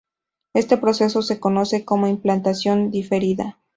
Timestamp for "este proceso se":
0.55-1.39